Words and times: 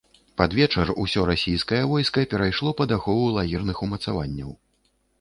Пад 0.41 0.53
вечар 0.59 0.91
усё 1.03 1.25
расійскае 1.31 1.83
войска 1.93 2.25
перайшло 2.33 2.75
пад 2.83 2.97
ахову 2.99 3.31
лагерных 3.39 3.87
умацаванняў. 3.89 4.61